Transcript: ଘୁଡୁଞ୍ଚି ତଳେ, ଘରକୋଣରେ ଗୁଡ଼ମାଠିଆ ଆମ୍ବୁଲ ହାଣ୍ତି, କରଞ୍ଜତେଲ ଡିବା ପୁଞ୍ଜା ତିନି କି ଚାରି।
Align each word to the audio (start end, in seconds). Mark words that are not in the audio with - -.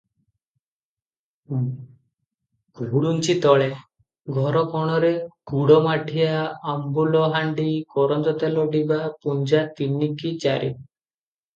ଘୁଡୁଞ୍ଚି 2.79 3.35
ତଳେ, 3.43 3.67
ଘରକୋଣରେ 4.37 5.13
ଗୁଡ଼ମାଠିଆ 5.53 6.33
ଆମ୍ବୁଲ 6.73 7.23
ହାଣ୍ତି, 7.37 7.67
କରଞ୍ଜତେଲ 7.97 8.69
ଡିବା 8.77 9.01
ପୁଞ୍ଜା 9.27 9.65
ତିନି 9.81 10.09
କି 10.23 10.33
ଚାରି। 10.47 10.71